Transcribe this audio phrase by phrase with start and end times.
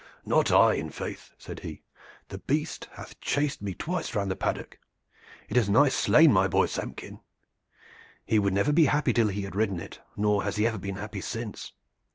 [0.25, 1.83] "Not I, in faith!" said he.
[2.29, 4.79] "The beast hath chased me twice round the paddock;
[5.47, 7.19] it has nigh slain my boy Samkin.
[8.25, 10.95] He would never be happy till he had ridden it, nor has he ever been
[10.95, 11.73] happy since.